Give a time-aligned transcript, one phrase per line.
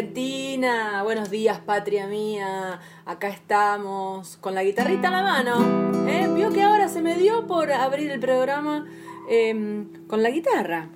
[0.00, 1.02] Argentina.
[1.02, 2.80] Buenos días, patria mía.
[3.04, 6.08] Acá estamos con la guitarrita en la mano.
[6.08, 6.26] ¿eh?
[6.34, 8.86] Vio que ahora se me dio por abrir el programa
[9.28, 10.88] eh, con la guitarra.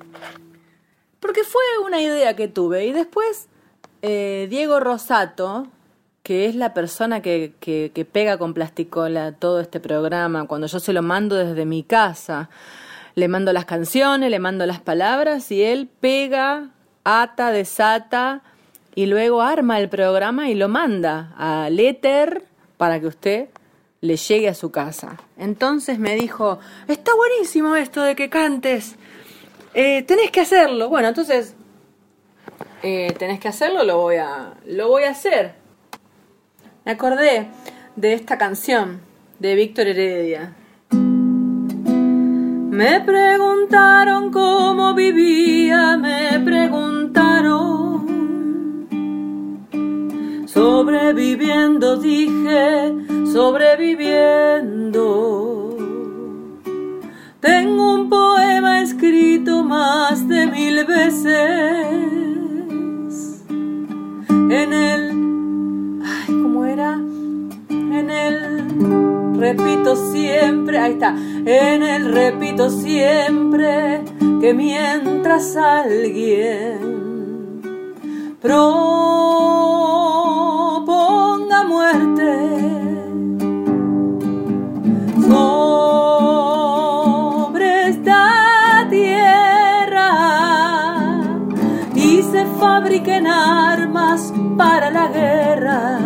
[1.21, 2.87] Porque fue una idea que tuve.
[2.87, 3.49] Y después,
[4.01, 5.67] eh, Diego Rosato,
[6.23, 10.95] que es la persona que, que pega con plasticola todo este programa, cuando yo se
[10.95, 12.49] lo mando desde mi casa,
[13.17, 16.71] le mando las canciones, le mando las palabras y él pega,
[17.05, 18.43] ata, desata
[18.95, 22.45] y luego arma el programa y lo manda a Letter
[22.77, 23.49] para que usted
[24.01, 25.17] le llegue a su casa.
[25.37, 28.97] Entonces me dijo, está buenísimo esto de que cantes,
[29.73, 30.89] eh, tenés que hacerlo.
[30.89, 31.55] Bueno, entonces,
[32.83, 35.55] eh, tenés que hacerlo, lo voy a, lo voy a hacer.
[36.85, 37.49] Me acordé
[37.97, 39.01] de esta canción
[39.39, 40.55] de Víctor Heredia.
[42.71, 47.84] Me preguntaron cómo vivía, me preguntaron.
[50.55, 52.95] Sobreviviendo, dije,
[53.33, 55.77] sobreviviendo.
[57.41, 61.35] Tengo un poema escrito más de mil veces.
[64.29, 67.01] En el Ay, ¿cómo era?
[67.69, 71.17] En el repito siempre, ahí está.
[71.45, 74.05] En el repito siempre
[74.41, 76.79] que mientras alguien
[78.41, 79.74] proponga
[81.85, 82.33] muerte
[85.29, 90.11] sobre esta tierra
[91.95, 95.99] y se fabriquen armas para la guerra.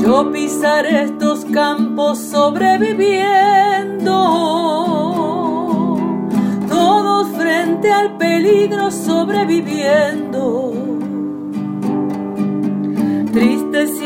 [0.00, 4.12] Yo pisaré estos campos sobreviviendo,
[6.68, 10.27] todos frente al peligro sobreviviendo.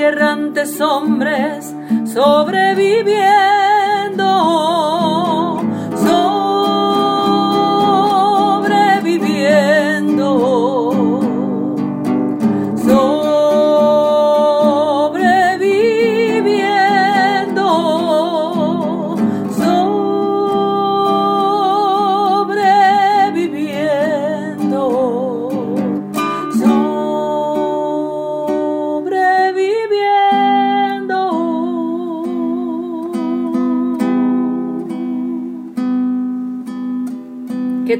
[0.03, 1.75] Errantes hombres
[2.05, 3.62] sobreviviendo,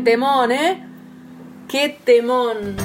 [0.03, 0.85] temón, ¿eh?
[1.69, 2.77] Qué temón.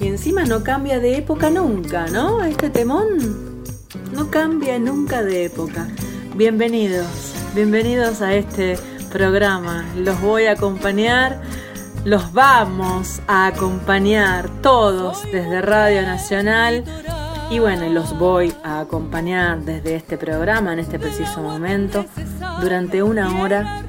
[0.00, 2.44] Y encima no cambia de época nunca, ¿no?
[2.44, 3.64] Este temón
[4.12, 5.88] no cambia nunca de época.
[6.34, 8.78] Bienvenidos, bienvenidos a este
[9.10, 9.86] programa.
[9.96, 11.40] Los voy a acompañar,
[12.04, 16.84] los vamos a acompañar todos desde Radio Nacional.
[17.50, 22.04] Y bueno, los voy a acompañar desde este programa, en este preciso momento,
[22.60, 23.82] durante una hora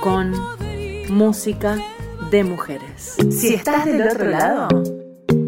[0.00, 0.55] con
[1.08, 1.76] música
[2.30, 3.16] de mujeres.
[3.30, 4.68] Si estás del otro lado,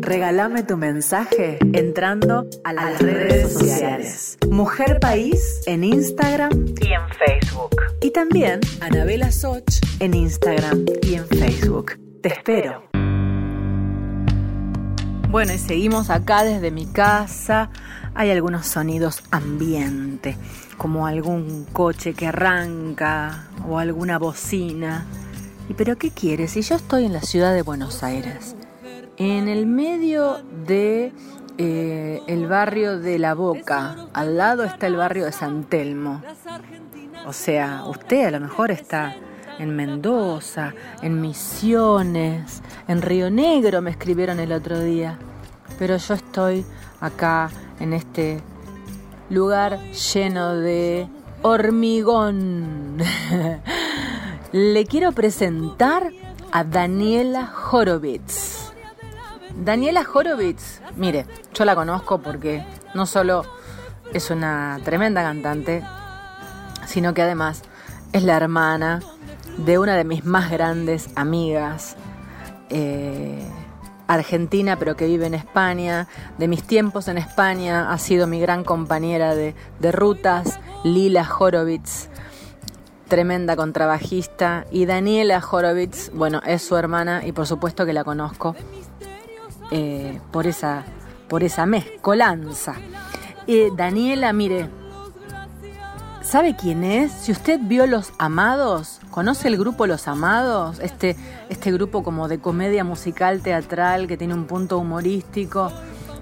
[0.01, 4.39] regálame tu mensaje entrando a las redes sociales.
[4.51, 7.77] Mujer País en Instagram y en Facebook.
[8.01, 11.99] Y también Anabela Soch, en Instagram y en Facebook.
[12.23, 12.85] Te espero.
[15.31, 17.71] Bueno, y seguimos acá desde mi casa.
[18.15, 20.37] Hay algunos sonidos ambiente,
[20.79, 25.05] como algún coche que arranca o alguna bocina.
[25.69, 26.53] ¿Y pero qué quieres?
[26.53, 28.57] Si yo estoy en la ciudad de Buenos Aires,
[29.19, 31.13] en el medio de
[31.59, 36.23] eh, el barrio de La Boca, al lado está el barrio de San Telmo.
[37.27, 39.15] O sea, usted a lo mejor está
[39.59, 40.73] en Mendoza,
[41.03, 45.19] en Misiones, en Río Negro me escribieron el otro día.
[45.79, 46.65] Pero yo estoy
[47.01, 48.41] acá en este
[49.29, 51.09] lugar lleno de
[51.43, 52.99] hormigón.
[54.53, 56.11] Le quiero presentar
[56.53, 58.73] a Daniela Horowitz.
[59.55, 62.65] Daniela Horowitz, mire, yo la conozco porque
[62.95, 63.45] no solo
[64.15, 65.83] es una tremenda cantante,
[66.87, 67.63] sino que además
[68.13, 69.01] es la hermana
[69.59, 71.97] de una de mis más grandes amigas,
[72.71, 73.47] eh,
[74.07, 76.09] argentina pero que vive en España.
[76.39, 79.55] De mis tiempos en España ha sido mi gran compañera de,
[79.93, 82.09] rutas, Lila Horowitz,
[83.09, 84.67] tremenda contrabajista.
[84.71, 88.55] Y Daniela Horowitz, bueno, es su hermana y por supuesto que la conozco
[89.71, 90.85] eh, por, esa,
[91.29, 92.75] por esa mezcolanza.
[93.47, 94.69] Eh, Daniela, mire,
[96.23, 97.13] ¿sabe quién es?
[97.13, 100.79] Si usted vio Los Amados, ¿conoce el grupo Los Amados?
[100.81, 101.17] Este,
[101.49, 105.73] este grupo como de comedia musical teatral que tiene un punto humorístico.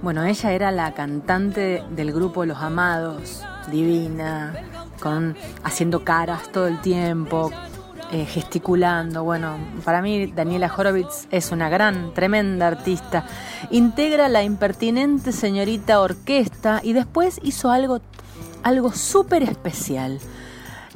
[0.02, 4.54] Bueno, ella era la cantante del grupo Los Amados, divina,
[5.00, 7.50] con, haciendo caras todo el tiempo,
[8.12, 9.24] eh, gesticulando.
[9.24, 13.26] Bueno, para mí Daniela Horowitz es una gran, tremenda artista.
[13.70, 18.00] Integra la impertinente señorita orquesta y después hizo algo,
[18.62, 20.20] algo súper especial.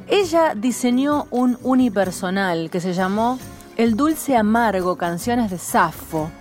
[0.07, 3.37] Ella diseñó un unipersonal que se llamó
[3.75, 6.31] El Dulce Amargo, Canciones de Safo,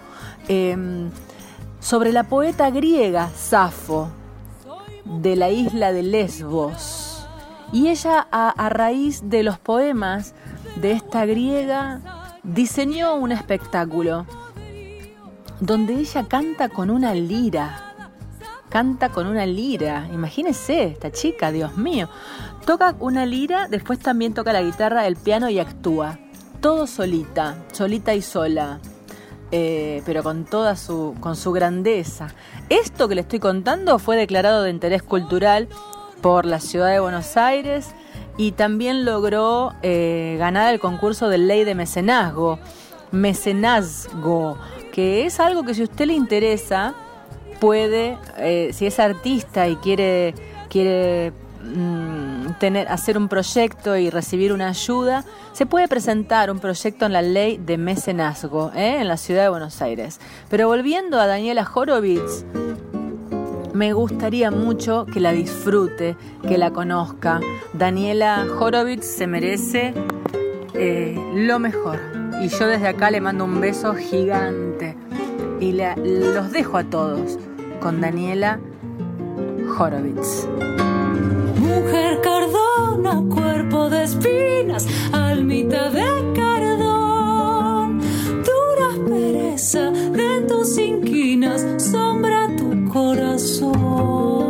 [0.46, 1.10] em,
[1.80, 4.08] sobre la poeta griega Safo,
[5.04, 7.09] de la isla de Lesbos.
[7.72, 10.34] Y ella, a raíz de los poemas,
[10.76, 12.00] de esta griega
[12.42, 14.26] diseñó un espectáculo
[15.60, 17.94] donde ella canta con una lira.
[18.70, 20.08] Canta con una lira.
[20.12, 22.08] Imagínese, esta chica, Dios mío.
[22.64, 26.18] Toca una lira, después también toca la guitarra, el piano y actúa.
[26.60, 28.80] Todo solita, solita y sola.
[29.52, 32.28] Eh, pero con toda su, con su grandeza.
[32.68, 35.68] Esto que le estoy contando fue declarado de interés cultural
[36.20, 37.94] por la ciudad de Buenos Aires
[38.36, 42.58] y también logró eh, ganar el concurso de ley de mecenazgo,
[43.12, 44.56] mecenazgo,
[44.92, 46.94] que es algo que si usted le interesa,
[47.60, 50.34] puede, eh, si es artista y quiere,
[50.70, 51.32] quiere
[51.62, 57.12] mm, tener, hacer un proyecto y recibir una ayuda, se puede presentar un proyecto en
[57.12, 59.00] la ley de mecenazgo ¿eh?
[59.00, 60.18] en la ciudad de Buenos Aires.
[60.48, 62.44] Pero volviendo a Daniela Horowitz,
[63.80, 66.14] me gustaría mucho que la disfrute,
[66.46, 67.40] que la conozca.
[67.72, 69.94] Daniela Horowitz se merece
[70.74, 71.98] eh, lo mejor.
[72.42, 74.96] Y yo desde acá le mando un beso gigante.
[75.60, 77.38] Y los dejo a todos
[77.80, 78.60] con Daniela
[79.78, 80.46] Horowitz.
[81.56, 86.04] Mujer cardona, cuerpo de espinas, almita de
[86.34, 87.98] cardón,
[88.44, 91.64] dura pereza de tus inquinas,
[92.92, 94.49] corazón.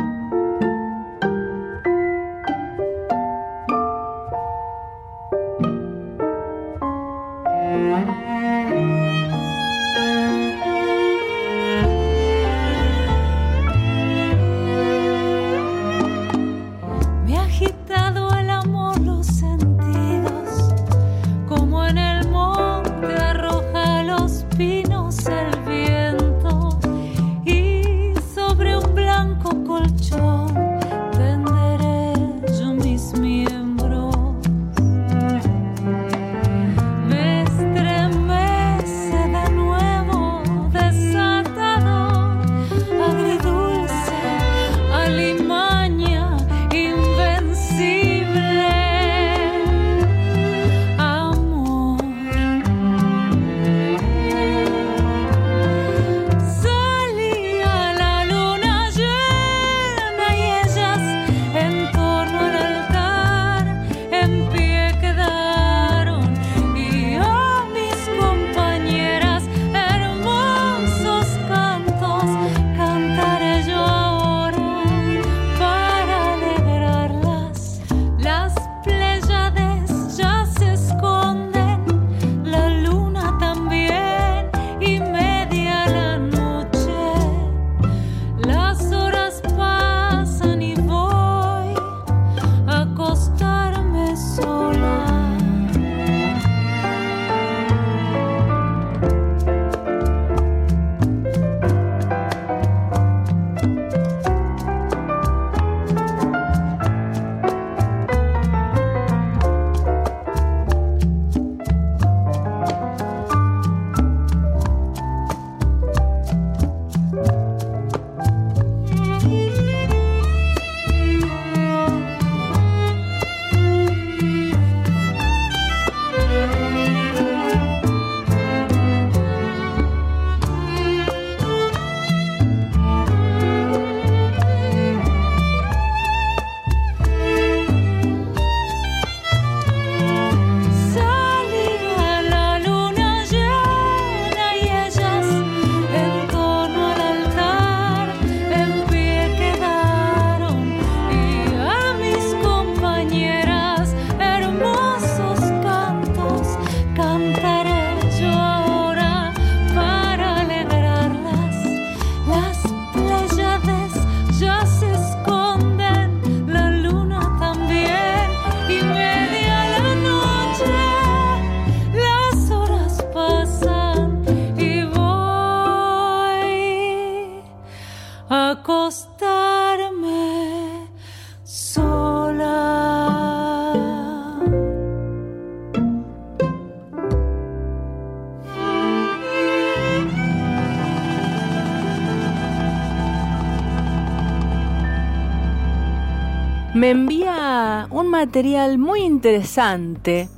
[198.21, 200.29] Material muy interesante,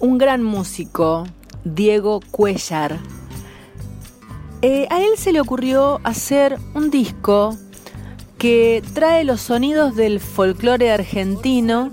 [0.00, 1.26] un gran músico,
[1.64, 2.98] Diego Cuellar.
[4.60, 7.56] Eh, a él se le ocurrió hacer un disco
[8.36, 11.90] que trae los sonidos del folclore argentino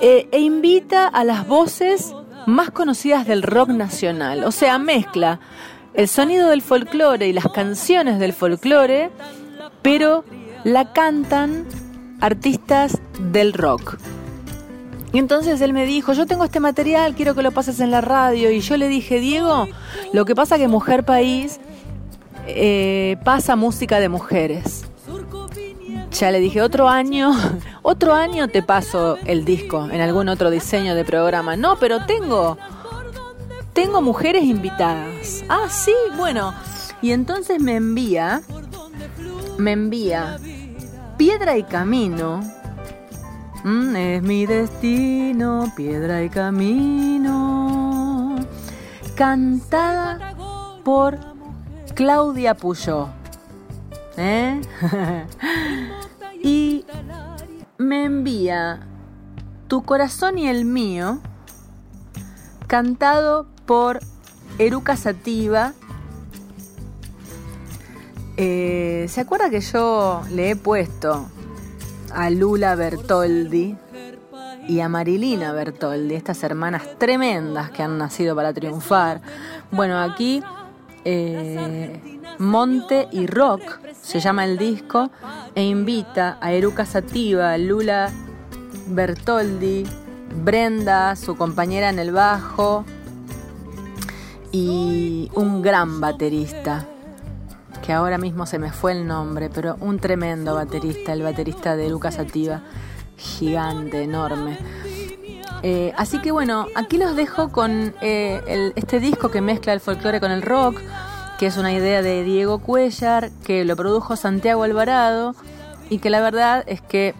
[0.00, 2.12] eh, e invita a las voces
[2.46, 4.42] más conocidas del rock nacional.
[4.42, 5.38] O sea, mezcla
[5.94, 9.12] el sonido del folclore y las canciones del folclore,
[9.80, 10.24] pero
[10.64, 11.66] la cantan
[12.22, 13.98] artistas del rock.
[15.12, 18.00] Y entonces él me dijo, yo tengo este material, quiero que lo pases en la
[18.00, 18.50] radio.
[18.50, 19.68] Y yo le dije, Diego,
[20.14, 21.60] lo que pasa que Mujer País
[22.46, 24.84] eh, pasa música de mujeres.
[26.12, 27.32] Ya le dije, otro año,
[27.82, 31.56] otro año te paso el disco en algún otro diseño de programa.
[31.56, 32.56] No, pero tengo,
[33.72, 35.44] tengo mujeres invitadas.
[35.48, 36.54] Ah, sí, bueno.
[37.02, 38.42] Y entonces me envía,
[39.58, 40.38] me envía
[41.24, 42.40] Piedra y Camino.
[43.62, 48.34] Mm, es mi destino, piedra y camino.
[49.14, 50.34] Cantada
[50.82, 51.20] por
[51.94, 53.06] Claudia Puyó.
[54.16, 54.60] ¿Eh?
[56.42, 56.84] y
[57.78, 58.80] me envía
[59.68, 61.20] Tu corazón y el mío,
[62.66, 64.00] cantado por
[64.58, 65.72] Eruca Sativa
[68.44, 71.28] eh, ¿Se acuerda que yo le he puesto
[72.12, 73.76] a Lula Bertoldi
[74.66, 79.20] y a Marilina Bertoldi, estas hermanas tremendas que han nacido para triunfar?
[79.70, 80.42] Bueno, aquí
[81.04, 85.10] eh, Monte y Rock, se llama el disco,
[85.54, 88.10] e invita a Eruca Sativa, Lula
[88.88, 89.84] Bertoldi,
[90.44, 92.84] Brenda, su compañera en el bajo,
[94.50, 96.86] y un gran baterista,
[97.82, 101.86] que ahora mismo se me fue el nombre, pero un tremendo baterista, el baterista de
[101.86, 102.62] Eruca Sativa,
[103.16, 104.56] gigante, enorme.
[105.62, 110.20] Eh, así que bueno, aquí los dejo con eh, este disco que mezcla el folclore
[110.20, 110.78] con el rock,
[111.38, 115.34] que es una idea de Diego Cuellar, que lo produjo Santiago Alvarado
[115.90, 117.14] y que la verdad es que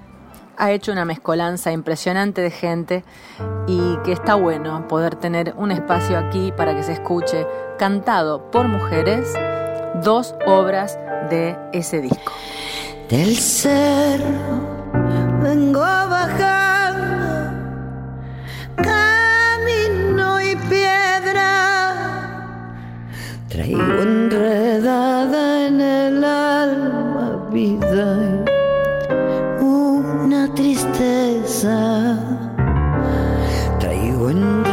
[0.57, 3.05] ha hecho una mezcolanza impresionante de gente
[3.67, 7.47] y que está bueno poder tener un espacio aquí para que se escuche
[7.79, 9.35] cantado por mujeres
[10.03, 10.99] dos obras
[11.31, 12.33] de ese disco.
[13.09, 14.61] Del cerro
[15.43, 17.53] vengo bajando,
[18.77, 22.05] camino y piedra,
[23.49, 28.43] traigo enredada en el alma vida
[30.55, 32.19] tristeza.
[33.79, 34.72] Traigo enredada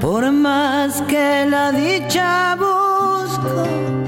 [0.00, 4.07] por más que la dicha busco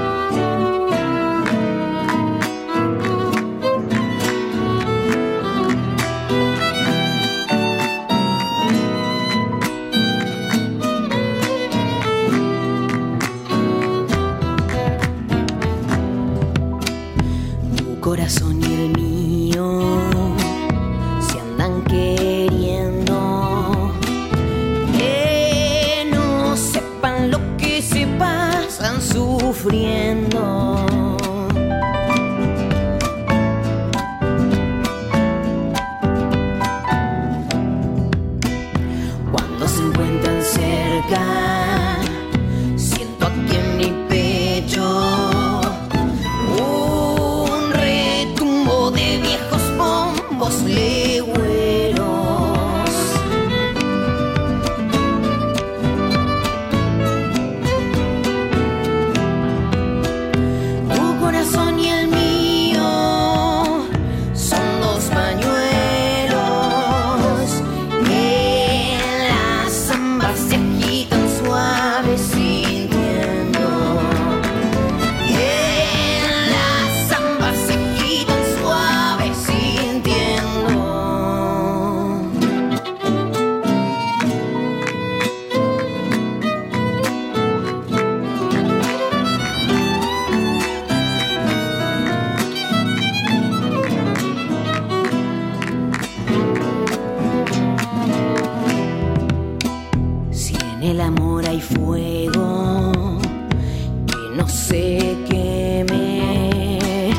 [104.35, 107.09] No se queme,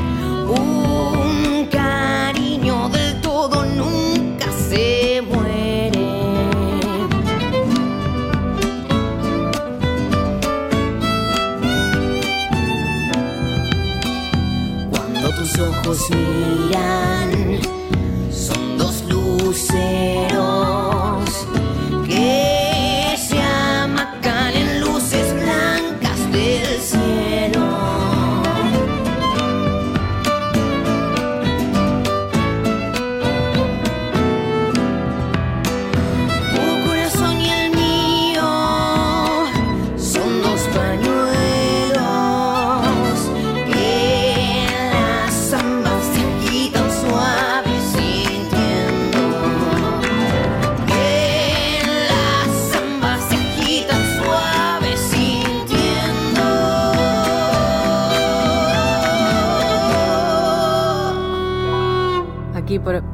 [0.48, 6.00] un cariño del todo nunca se muere.
[14.90, 17.11] Cuando tus ojos miran,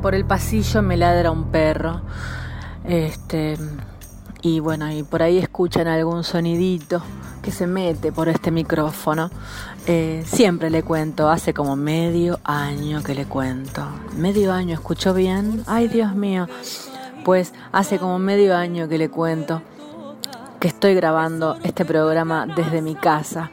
[0.02, 2.02] por, el pasillo me ladra un perro.
[2.84, 3.56] Este.
[4.40, 7.02] Y bueno, y por ahí escuchan algún sonidito
[7.42, 9.30] que se mete por este micrófono.
[9.86, 13.84] Eh, siempre le cuento, hace como medio año que le cuento.
[14.16, 15.64] Medio año, ¿escuchó bien?
[15.66, 16.46] Ay, Dios mío.
[17.24, 19.62] Pues hace como medio año que le cuento
[20.60, 23.50] que estoy grabando este programa desde mi casa,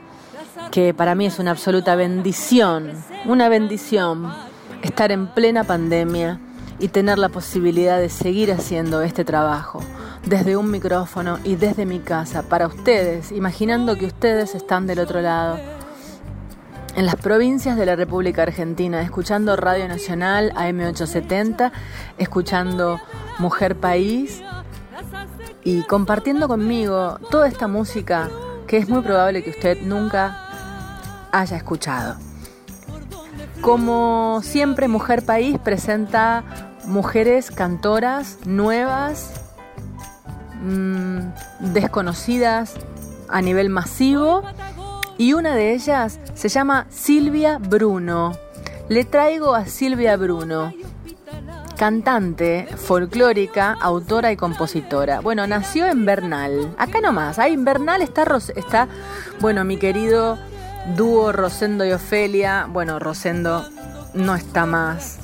[0.72, 2.92] que para mí es una absoluta bendición,
[3.26, 4.32] una bendición
[4.86, 6.40] estar en plena pandemia
[6.78, 9.80] y tener la posibilidad de seguir haciendo este trabajo
[10.26, 15.22] desde un micrófono y desde mi casa para ustedes, imaginando que ustedes están del otro
[15.22, 15.60] lado.
[16.96, 21.72] En las provincias de la República Argentina, escuchando Radio Nacional AM870,
[22.20, 23.02] escuchando
[23.40, 24.44] Mujer País
[25.64, 28.30] y compartiendo conmigo toda esta música
[28.68, 32.18] que es muy probable que usted nunca haya escuchado.
[33.66, 36.44] Como siempre, Mujer País presenta
[36.86, 39.32] mujeres cantoras nuevas,
[40.62, 41.18] mmm,
[41.74, 42.76] desconocidas
[43.28, 44.44] a nivel masivo
[45.18, 48.34] y una de ellas se llama Silvia Bruno.
[48.88, 50.72] Le traigo a Silvia Bruno,
[51.76, 55.22] cantante, folclórica, autora y compositora.
[55.22, 56.76] Bueno, nació en Bernal.
[56.78, 58.88] Acá nomás, ahí en Bernal está, está
[59.40, 60.38] bueno, mi querido
[60.96, 62.68] dúo Rosendo y Ofelia.
[62.70, 63.68] Bueno, Rosendo
[64.14, 65.20] no está más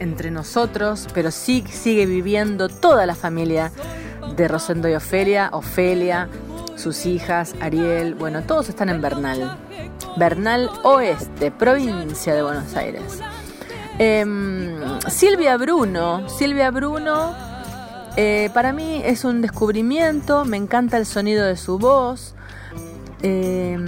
[0.00, 3.72] entre nosotros, pero sí sigue viviendo toda la familia
[4.36, 6.28] de Rosendo y Ofelia, Ofelia,
[6.76, 9.58] sus hijas, Ariel, bueno, todos están en Bernal.
[10.16, 13.20] Bernal Oeste, provincia de Buenos Aires.
[13.98, 14.76] Em,
[15.08, 17.34] Silvia Bruno, Silvia Bruno,
[18.16, 22.34] eh, para mí es un descubrimiento, me encanta el sonido de su voz.
[23.22, 23.86] Em,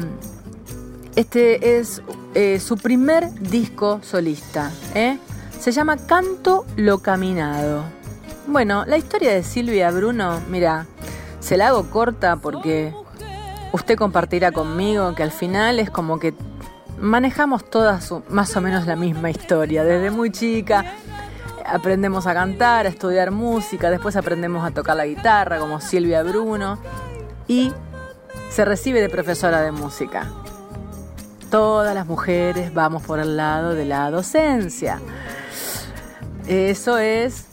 [1.17, 2.03] este es
[2.35, 5.19] eh, su primer disco solista, ¿eh?
[5.59, 7.85] se llama Canto lo Caminado.
[8.47, 10.87] Bueno, la historia de Silvia Bruno, mira,
[11.41, 12.95] se la hago corta porque
[13.73, 16.35] usted compartirá conmigo que al final es como que
[16.99, 19.85] manejamos todas más o menos la misma historia.
[19.85, 20.85] Desde muy chica
[21.67, 26.79] aprendemos a cantar, a estudiar música, después aprendemos a tocar la guitarra como Silvia Bruno
[27.47, 27.73] y
[28.49, 30.29] se recibe de profesora de música.
[31.51, 35.01] Todas las mujeres vamos por el lado de la docencia.
[36.47, 37.47] Eso es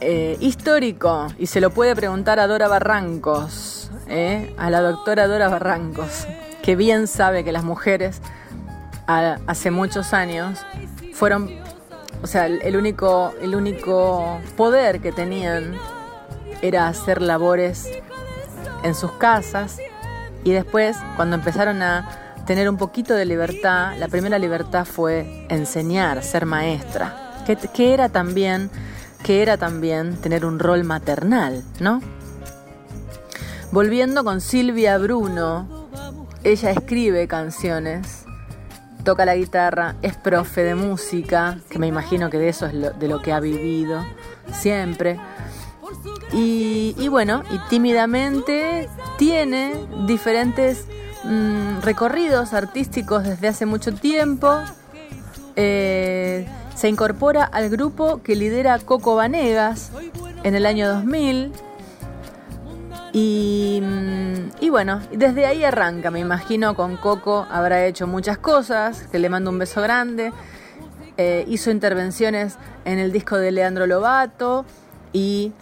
[0.00, 4.52] eh, histórico y se lo puede preguntar a Dora Barrancos, ¿eh?
[4.58, 6.26] a la doctora Dora Barrancos,
[6.62, 8.20] que bien sabe que las mujeres
[9.06, 10.58] hace muchos años
[11.12, 11.48] fueron,
[12.20, 15.76] o sea, el único, el único poder que tenían
[16.62, 17.88] era hacer labores
[18.82, 19.78] en sus casas
[20.42, 26.22] y después cuando empezaron a tener un poquito de libertad, la primera libertad fue enseñar,
[26.22, 28.70] ser maestra, que, que era también
[29.22, 32.00] que era también tener un rol maternal, ¿no?
[33.72, 35.88] Volviendo con Silvia Bruno,
[36.44, 38.24] ella escribe canciones,
[39.02, 43.08] toca la guitarra, es profe de música, que me imagino que de eso es de
[43.08, 44.04] lo que ha vivido
[44.52, 45.18] siempre.
[46.32, 49.74] Y, bueno, y tímidamente tiene
[50.06, 50.86] diferentes
[51.26, 54.60] mm, recorridos artísticos desde hace mucho tiempo.
[55.56, 59.90] Eh, se incorpora al grupo que lidera Coco Vanegas
[60.42, 61.52] en el año 2000.
[63.12, 69.04] Y, mm, y, bueno, desde ahí arranca, me imagino con Coco habrá hecho muchas cosas,
[69.10, 70.32] que le mando un beso grande.
[71.16, 74.66] Eh, hizo intervenciones en el disco de Leandro Lobato
[75.14, 75.52] y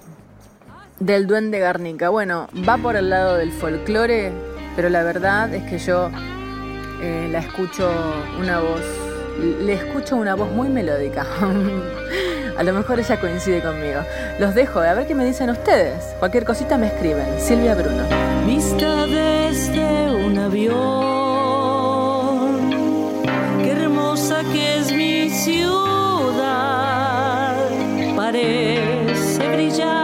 [0.99, 2.09] del Duende Garnica.
[2.09, 4.33] Bueno, va por el lado del folclore,
[4.77, 6.11] pero la verdad es que yo
[7.01, 7.91] eh, la escucho
[8.41, 8.83] una voz
[9.39, 11.27] le escucho una voz muy melódica.
[12.57, 14.01] a lo mejor ella coincide conmigo.
[14.39, 16.15] Los dejo, a ver qué me dicen ustedes.
[16.19, 17.27] Cualquier cosita me escriben.
[17.39, 18.05] Silvia Bruno.
[18.47, 20.75] Vista desde un avión.
[23.63, 25.65] Qué hermosa que es mi ciudad.
[28.17, 30.04] Parece brillar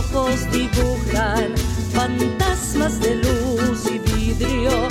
[0.00, 1.54] ojos dibujan
[1.92, 4.89] fantasmas de luz y vidrio.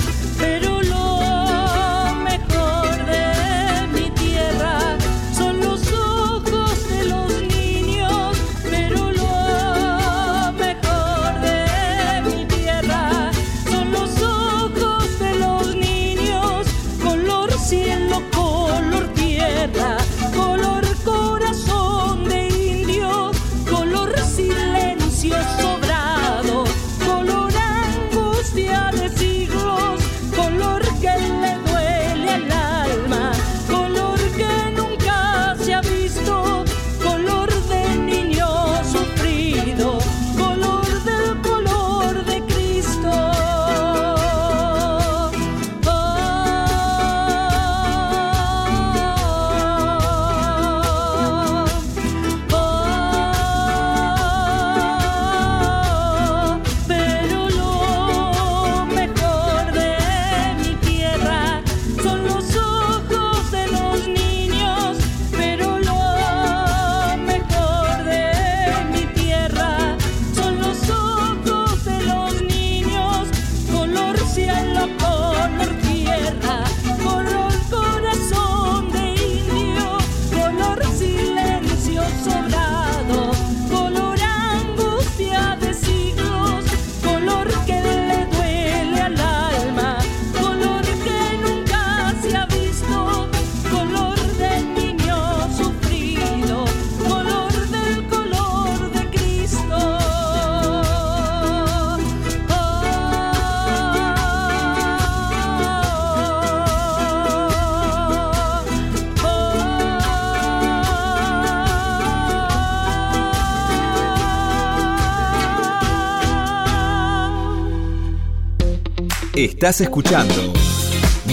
[119.40, 120.52] Estás escuchando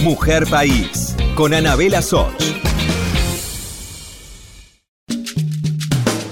[0.02, 2.32] Mujer País con Anabela Soch.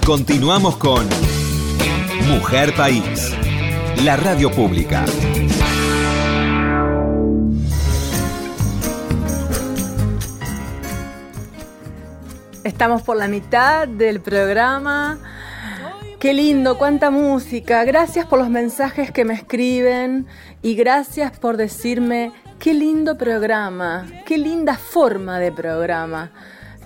[0.03, 1.07] Continuamos con
[2.27, 3.31] Mujer País,
[4.03, 5.05] la radio pública.
[12.63, 15.19] Estamos por la mitad del programa.
[16.19, 17.83] Qué lindo, cuánta música.
[17.83, 20.25] Gracias por los mensajes que me escriben
[20.67, 26.33] y gracias por decirme qué lindo programa, qué linda forma de programa.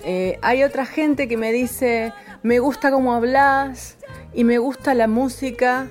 [0.04, 2.12] Eh, hay otra gente que me dice,
[2.44, 3.96] me gusta cómo hablas
[4.32, 5.88] y me gusta la música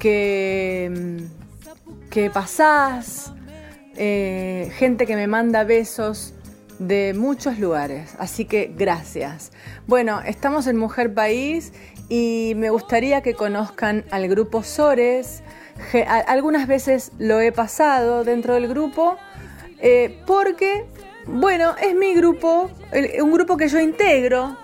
[0.00, 1.20] que,
[2.10, 3.32] que pasás.
[3.94, 6.34] Eh, gente que me manda besos
[6.80, 8.16] de muchos lugares.
[8.18, 9.52] Así que gracias.
[9.86, 11.74] Bueno, estamos en Mujer País
[12.08, 15.44] y me gustaría que conozcan al grupo Sores,
[16.26, 19.16] algunas veces lo he pasado dentro del grupo
[19.80, 20.86] eh, porque,
[21.26, 22.70] bueno, es mi grupo,
[23.20, 24.56] un grupo que yo integro,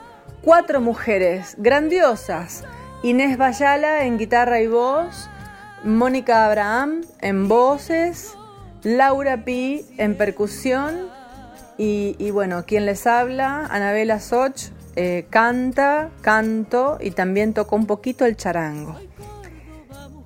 [0.43, 2.65] cuatro mujeres grandiosas.
[3.03, 5.29] Inés Bayala en guitarra y voz,
[5.85, 8.35] Mónica Abraham en voces,
[8.83, 11.09] Laura Pi en percusión
[11.77, 18.27] y, bueno, quien les habla, Anabela Soch, eh, canta, canto y también tocó un poquito
[18.27, 18.99] el charango.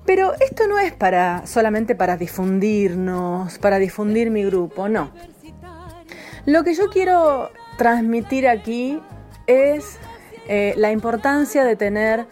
[0.05, 5.11] Pero esto no es para solamente para difundirnos, para difundir mi grupo, no.
[6.45, 8.99] Lo que yo quiero transmitir aquí
[9.47, 9.97] es
[10.47, 12.27] eh, la importancia de tener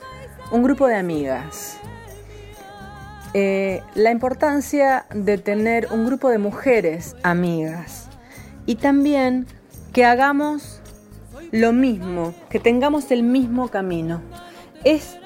[0.52, 1.78] un grupo de amigas.
[3.34, 8.08] Eh, la importancia de tener un grupo de mujeres amigas.
[8.68, 9.48] Y también
[9.92, 10.80] que hagamos
[11.52, 14.22] lo mismo, que tengamos el mismo camino.
[14.84, 15.18] Es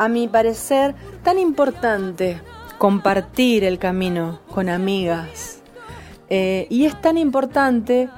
[0.00, 2.40] a mi parecer, tan importante
[2.78, 5.60] compartir el camino con amigas.
[6.30, 8.08] Eh, y es tan importante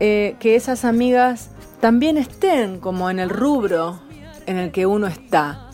[0.00, 4.00] eh, que esas amigas también estén como en el rubro
[4.46, 5.68] en el que uno está.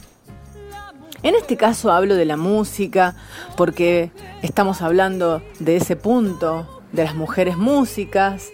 [1.22, 3.14] En este caso hablo de la música
[3.56, 4.10] porque
[4.42, 8.50] estamos hablando de ese punto, de las mujeres músicas,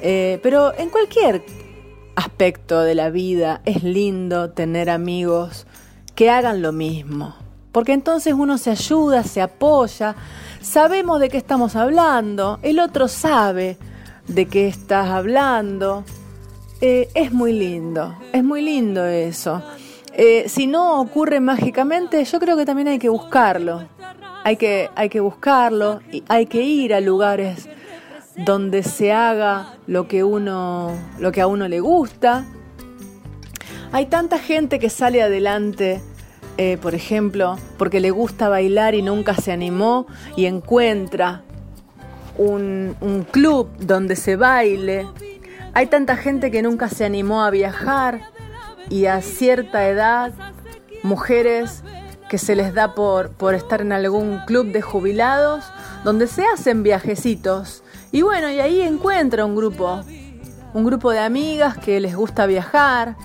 [0.00, 1.42] eh, pero en cualquier
[2.14, 5.66] aspecto de la vida es lindo tener amigos
[6.14, 7.34] que hagan lo mismo.
[7.72, 10.14] Porque entonces uno se ayuda, se apoya,
[10.60, 13.78] sabemos de qué estamos hablando, el otro sabe
[14.28, 16.04] de qué estás hablando.
[16.80, 19.62] Eh, es muy lindo, es muy lindo eso.
[20.14, 23.88] Eh, si no ocurre mágicamente, yo creo que también hay que buscarlo.
[24.44, 27.68] Hay que, hay que buscarlo y hay que ir a lugares
[28.36, 32.44] donde se haga lo que uno, lo que a uno le gusta
[33.92, 36.00] hay tanta gente que sale adelante,
[36.56, 41.42] eh, por ejemplo, porque le gusta bailar y nunca se animó y encuentra
[42.38, 45.06] un, un club donde se baile.
[45.74, 48.22] Hay tanta gente que nunca se animó a viajar
[48.88, 50.32] y a cierta edad,
[51.02, 51.82] mujeres
[52.30, 55.64] que se les da por, por estar en algún club de jubilados
[56.02, 57.82] donde se hacen viajecitos.
[58.10, 60.02] Y bueno, y ahí encuentra un grupo,
[60.72, 63.16] un grupo de amigas que les gusta viajar,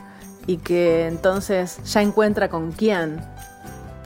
[0.47, 3.21] y que entonces ya encuentra con quién.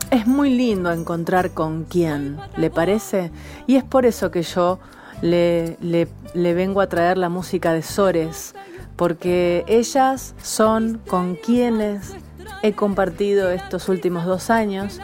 [0.10, 3.32] Es muy lindo encontrar con quién, ¿le parece?
[3.68, 4.80] Y es por eso que yo
[5.22, 8.54] le, le, vengo a traer la música de Sores,
[8.98, 12.14] porque ellas son con quienes
[12.64, 15.00] he compartido estos últimos dos años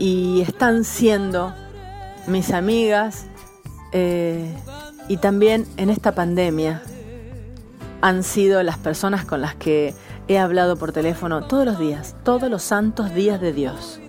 [0.00, 1.54] y están siendo
[2.26, 3.26] mis amigas
[3.92, 4.52] eh,
[5.08, 6.82] y también en esta pandemia
[8.00, 9.94] han sido las personas con las que
[10.28, 14.00] he hablado por teléfono todos los días, todos los santos días de Dios.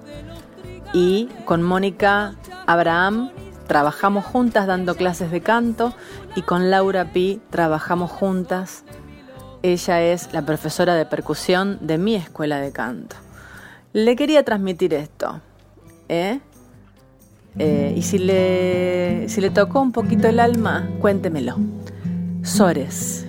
[0.94, 2.36] Y con Mónica
[2.66, 3.32] Abraham
[3.68, 5.94] trabajamos juntas dando clases de canto
[6.36, 8.84] y con Laura Pi trabajamos juntas.
[9.62, 13.16] Ella es la profesora de percusión de mi escuela de canto.
[13.94, 15.42] Le quería transmitir esto.
[16.08, 16.40] ¿eh?
[17.58, 21.58] Eh, y si le, si le tocó un poquito el alma, cuéntemelo.
[22.44, 23.29] Sores.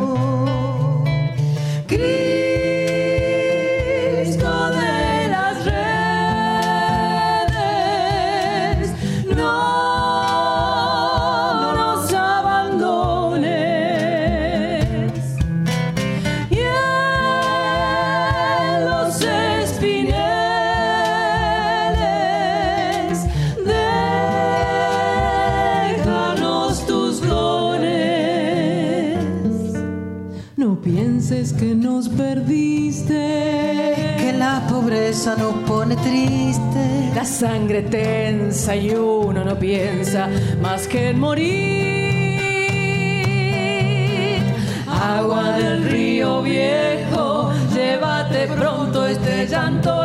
[1.91, 2.50] Que
[37.21, 40.27] La sangre tensa y uno no piensa
[40.59, 42.41] más que en morir.
[44.87, 50.00] Agua del río viejo, llévate pronto este llanto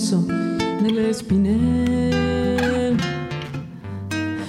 [0.00, 2.96] del espinel.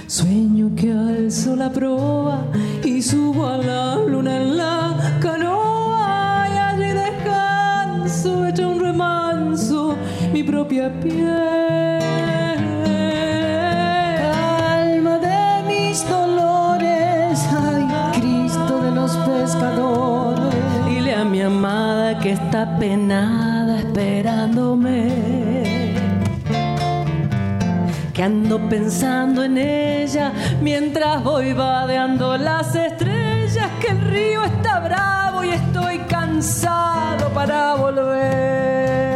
[0.08, 2.45] Sueño que alzo la proa
[2.86, 9.97] y subo a la luna en la canoa y allí descanso, hecho un remanso,
[10.32, 11.99] mi propia piel.
[14.22, 20.56] Calma de mis dolores, ay Cristo de los pescadores.
[20.88, 25.41] Dile a mi amada que está penada esperándome.
[28.22, 33.68] Que ando pensando en ella mientras voy vadeando las estrellas.
[33.82, 39.11] Que el río está bravo y estoy cansado para volver.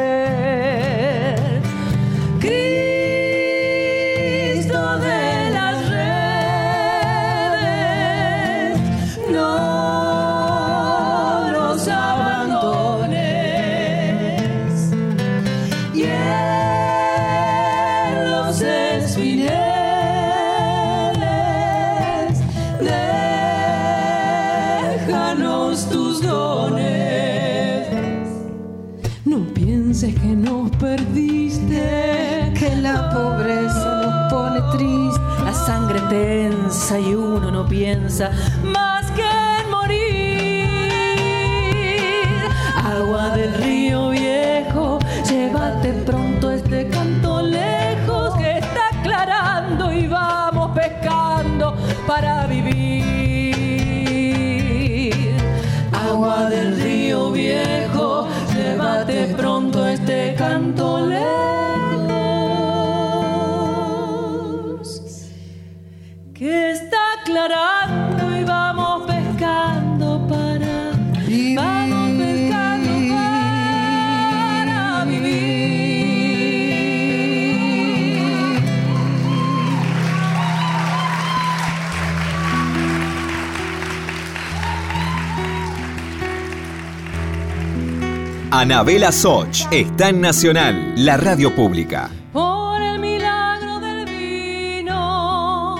[88.65, 92.09] Anabela Soch está en Nacional, la radio pública.
[92.33, 95.75] Por el milagro del vino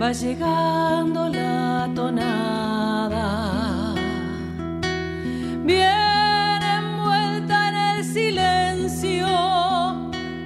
[0.00, 3.94] va llegando la tonada.
[5.62, 9.28] Bien envuelta en el silencio,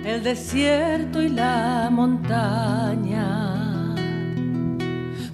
[0.05, 3.55] el desierto y la montaña.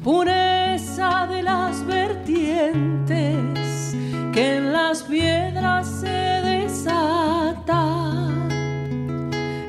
[0.04, 3.56] Pureza de las vertientes
[4.34, 5.47] que en las piedras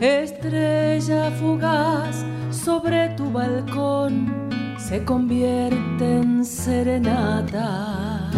[0.01, 8.31] Estrella fugaz sobre tu balcón se convierte en serenata.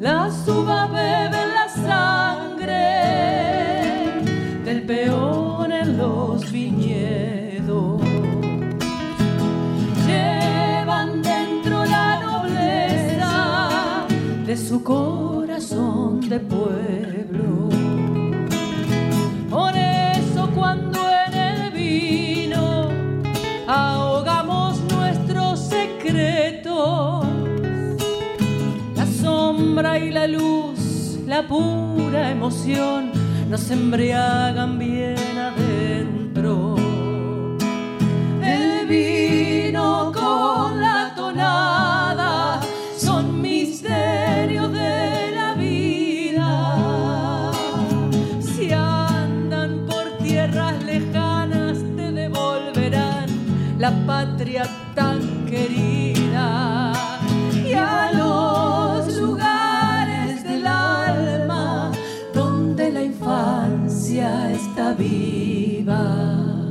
[0.00, 1.35] La suba bebe
[14.56, 17.68] su corazón de pueblo.
[19.50, 22.88] Por eso cuando en el vino
[23.66, 27.26] ahogamos nuestros secretos,
[28.96, 33.12] la sombra y la luz, la pura emoción
[33.50, 35.15] nos embriagan bien
[64.92, 66.65] viva.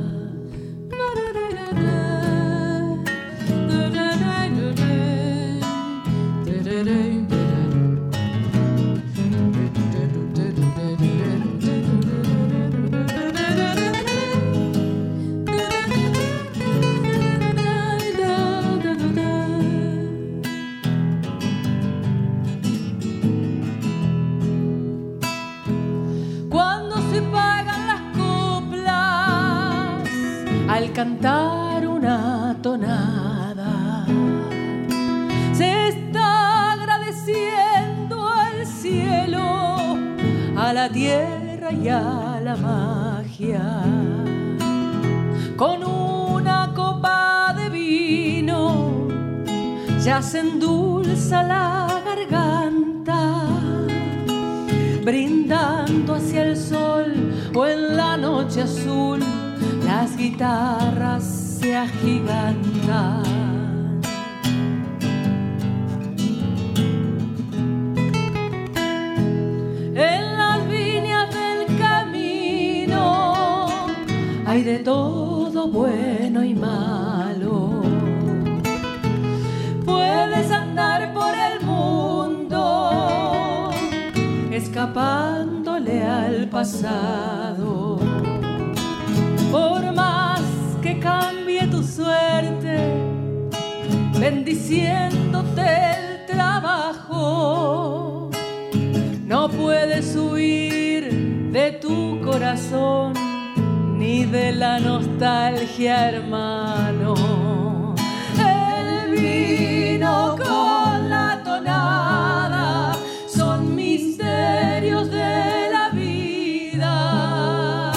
[108.38, 112.96] El vino con la tonada
[113.28, 117.92] son misterios de la vida.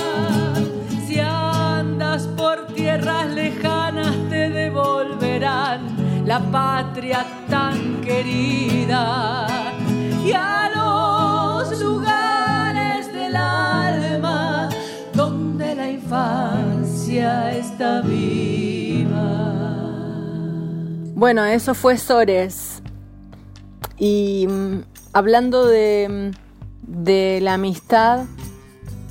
[1.08, 9.49] Si andas por tierras lejanas te devolverán la patria tan querida
[21.20, 22.82] Bueno, eso fue Sores.
[23.98, 26.32] Y mm, hablando de,
[26.88, 28.24] mm, de la amistad,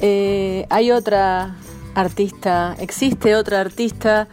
[0.00, 1.56] eh, hay otra
[1.94, 4.26] artista, existe otra artista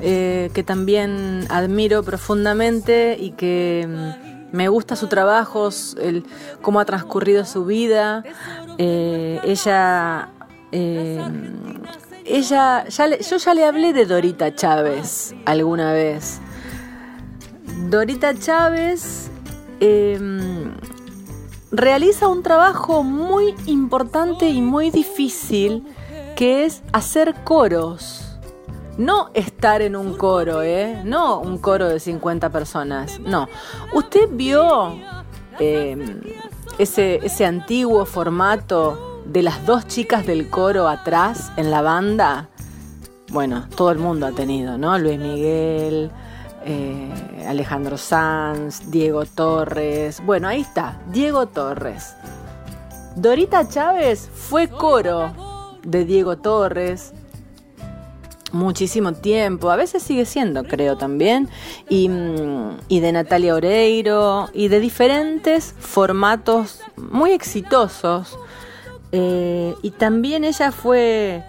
[0.00, 5.70] eh, que también admiro profundamente y que mm, me gusta su trabajo,
[6.60, 8.24] cómo ha transcurrido su vida.
[8.76, 10.28] Eh, ella,
[12.26, 16.42] ella, le- yo ya le hablé de Dorita Chávez alguna vez.
[17.88, 19.30] Dorita Chávez
[19.80, 20.18] eh,
[21.70, 25.84] realiza un trabajo muy importante y muy difícil
[26.36, 28.38] que es hacer coros.
[28.98, 31.00] No estar en un coro, ¿eh?
[31.04, 33.48] No un coro de 50 personas, no.
[33.94, 34.96] ¿Usted vio
[35.58, 35.96] eh,
[36.78, 42.48] ese, ese antiguo formato de las dos chicas del coro atrás en la banda?
[43.30, 44.98] Bueno, todo el mundo ha tenido, ¿no?
[44.98, 46.10] Luis Miguel,
[46.64, 50.22] eh, Alejandro Sanz, Diego Torres.
[50.24, 52.14] Bueno, ahí está, Diego Torres.
[53.16, 55.32] Dorita Chávez fue coro
[55.82, 57.12] de Diego Torres
[58.52, 61.48] muchísimo tiempo, a veces sigue siendo, creo también,
[61.88, 68.38] y, mm, de Natalia Oreiro, y de diferentes formatos muy exitosos.
[69.10, 71.44] Eh, y también ella fue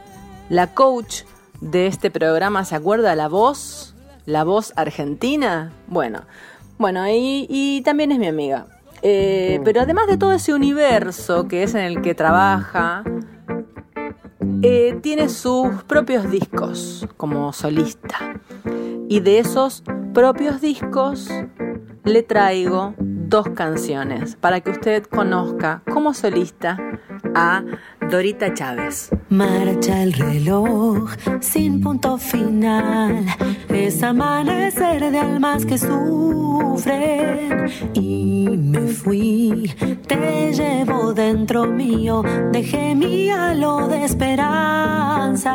[0.50, 1.24] la coach
[1.62, 3.16] de este programa, ¿se acuerda?
[3.16, 3.93] La voz,
[4.26, 5.74] la voz argentina.
[5.88, 6.22] Bueno,
[6.78, 8.68] bueno, y, y también es mi amiga.
[9.06, 13.04] Eh, pero además de todo ese universo que es en el que trabaja,
[14.62, 18.40] eh, tiene sus propios discos como solista.
[19.10, 21.30] Y de esos propios discos
[22.06, 26.78] le traigo dos canciones para que usted conozca como solista
[27.36, 27.64] a
[28.10, 29.10] Dorita Chávez.
[29.34, 31.10] Marcha el reloj
[31.42, 33.26] sin punto final.
[33.68, 37.66] Es amanecer de almas que sufren.
[37.96, 39.74] Y me fui,
[40.06, 42.22] te llevo dentro mío.
[42.52, 45.54] Dejé mi halo de esperanza.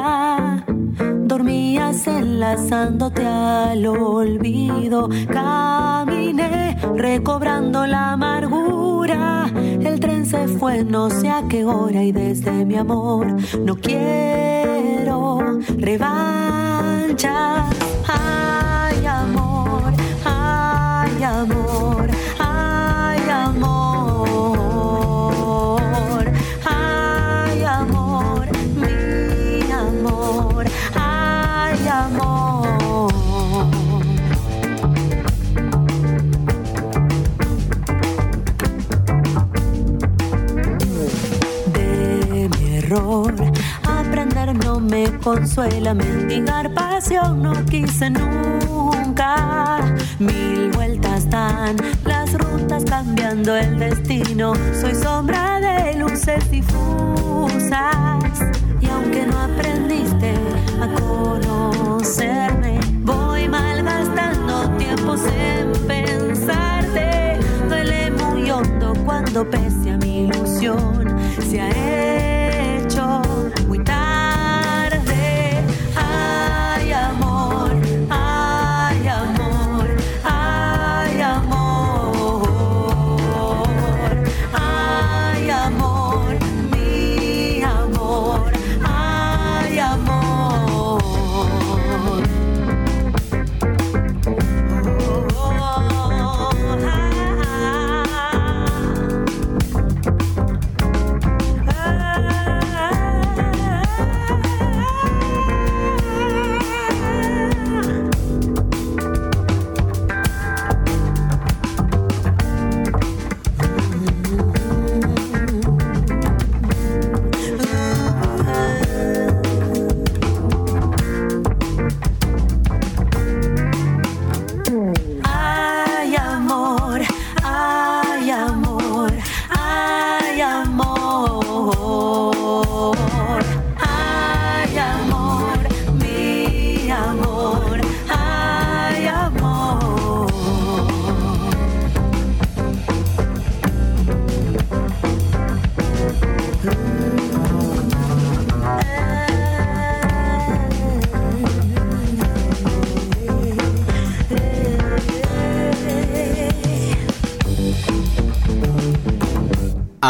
[1.24, 5.08] Dormías enlazándote al olvido.
[5.28, 9.50] Caminé recobrando la amargura.
[9.54, 12.02] El tren se fue, no sé a qué hora.
[12.02, 13.26] Y desde mi amor
[13.64, 17.68] no quiero revancha.
[18.06, 19.47] Ay, amor,
[43.84, 49.78] aprender no me consuela, mendigar pasión no quise nunca.
[50.18, 54.54] Mil vueltas dan las rutas cambiando el destino.
[54.80, 57.70] Soy sombra de luces difusas
[58.80, 60.34] y aunque no aprendiste
[60.80, 67.38] a conocerme, voy malgastando tiempos en pensarte.
[67.68, 71.16] Duele muy hondo cuando pese a mi ilusión
[71.48, 72.37] se ha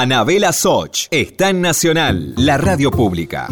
[0.01, 3.49] Anabela Soch está en Nacional, la radio pública.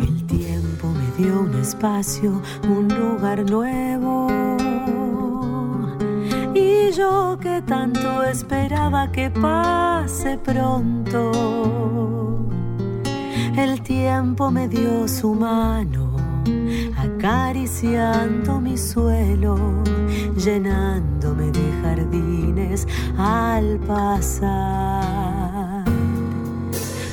[0.00, 4.26] El tiempo me dio un espacio, un lugar nuevo.
[6.52, 12.37] Y yo que tanto esperaba que pase pronto.
[13.58, 16.12] El tiempo me dio su mano,
[16.96, 19.82] acariciando mi suelo,
[20.36, 22.86] llenándome de jardines
[23.18, 25.84] al pasar.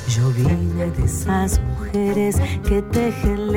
[0.08, 3.52] Yo vine de esas mujeres que tejen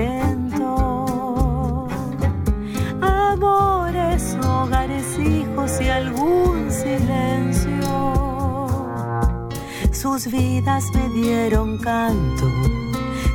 [10.18, 12.50] Sus vidas me dieron canto,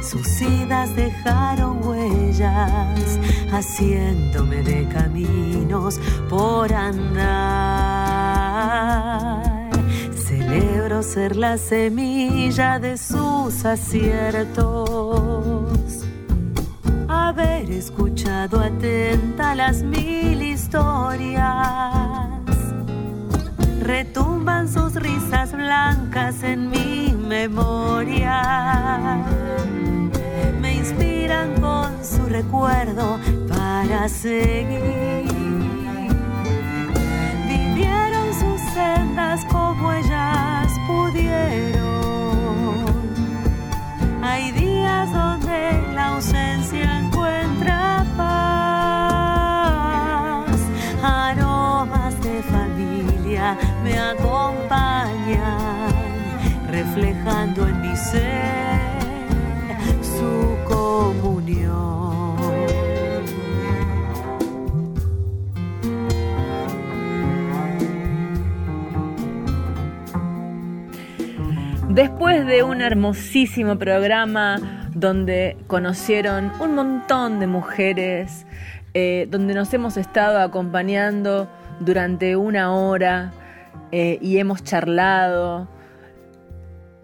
[0.01, 3.17] sus idas dejaron huellas,
[3.53, 5.97] haciéndome de caminos
[6.29, 7.23] por andar.
[10.13, 14.59] Celebro ser la semilla de sus aciertos.
[17.07, 22.12] Haber escuchado atenta las mil historias.
[23.83, 28.41] Retumban sus risas blancas en mi memoria.
[30.61, 33.19] Me inspiran con su recuerdo
[33.49, 35.27] para seguir
[37.49, 41.83] vivieron sus sendas como ellas pudieron.
[44.21, 47.02] Hay días donde la ausencia
[71.93, 78.47] Después de un hermosísimo programa donde conocieron un montón de mujeres,
[78.95, 81.47] eh, donde nos hemos estado acompañando
[81.79, 83.31] durante una hora
[83.91, 85.67] eh, y hemos charlado,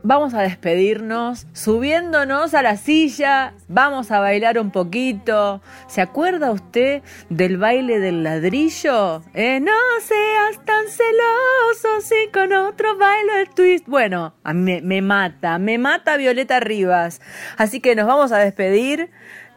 [0.04, 5.62] vamos a despedirnos subiéndonos a la silla, vamos a bailar un poquito.
[5.88, 9.22] ¿Se acuerda usted del baile del ladrillo?
[9.34, 9.72] Eh, no
[10.02, 13.86] seas tan celoso si con otro bailo el twist.
[13.88, 17.22] Bueno, a mí me, me mata, me mata Violeta Rivas.
[17.58, 19.10] Así que nos vamos a despedir.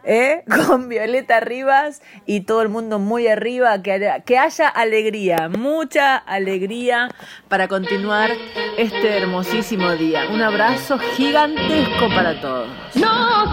[0.03, 0.43] ¿Eh?
[0.67, 6.15] con Violeta Rivas y todo el mundo muy arriba, que, haya- que haya alegría, mucha
[6.17, 7.09] alegría
[7.47, 8.31] para continuar
[8.77, 10.23] este hermosísimo día.
[10.31, 12.67] Un abrazo gigantesco para todos.
[12.95, 13.51] No